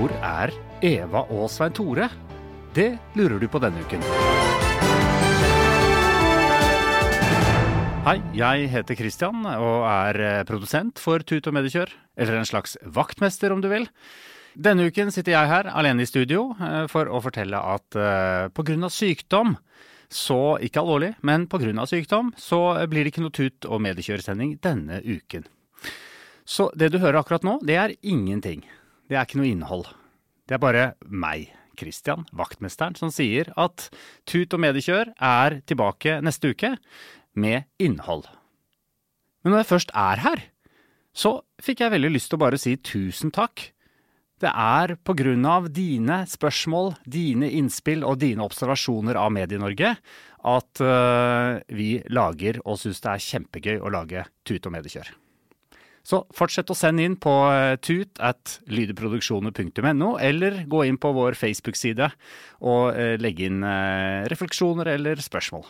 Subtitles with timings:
[0.00, 0.48] Hvor er
[0.80, 2.06] Eva og Svein Tore?
[2.72, 2.86] Det
[3.18, 4.00] lurer du på denne uken.
[8.06, 11.92] Hei, jeg heter Christian og er eh, produsent for Tut og Mediekjør.
[12.16, 13.84] Eller en slags vaktmester, om du vil.
[14.56, 18.88] Denne uken sitter jeg her alene i studio eh, for å fortelle at eh, pga.
[18.88, 19.58] sykdom
[20.08, 21.84] så, ikke alvorlig, men pga.
[21.84, 25.44] sykdom, så blir det ikke noe Tut og mediekjøresending denne uken.
[26.48, 28.64] Så det du hører akkurat nå, det er ingenting.
[29.10, 29.88] Det er ikke noe innhold.
[30.46, 31.48] Det er bare meg,
[31.78, 33.88] Christian, vaktmesteren, som sier at
[34.28, 36.76] Tut og Mediekjør er tilbake neste uke
[37.34, 38.28] med innhold.
[39.42, 40.42] Men når jeg først er her,
[41.10, 43.70] så fikk jeg veldig lyst til å bare si tusen takk.
[44.40, 49.90] Det er på grunn av dine spørsmål, dine innspill og dine observasjoner av Medie-Norge
[50.50, 55.10] at øh, vi lager og syns det er kjempegøy å lage Tut og Mediekjør.
[56.06, 61.36] Så fortsett å sende inn på øh, tut at lydeproduksjoner.no, eller gå inn på vår
[61.38, 62.08] Facebook-side
[62.64, 65.68] og øh, legge inn øh, refleksjoner eller spørsmål.